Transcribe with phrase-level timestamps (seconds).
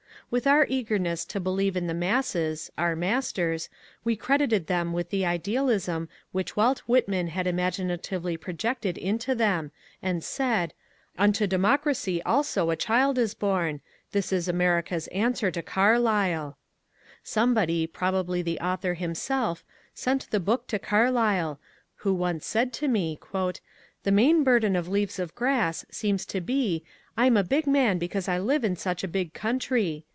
[0.29, 3.67] With our eagerness to believe in the masses— our masters—
[4.05, 9.73] we credited them with j the idealism which Walt Whitman had imaginatively projected into them,
[10.01, 10.73] and said,
[11.17, 13.71] Unto Democracy also a child is bom I•
[14.13, 17.01] This is America's answer to Carlyle I"
[17.35, 21.59] Somebody, probably I the author himself, sent the book to Carlyle,
[21.95, 23.59] who once said to me, ^^
[24.03, 27.67] The main burden of * Leaves of Grass' seems to be.^ I 'm a big
[27.67, 30.05] man because I live in such a big country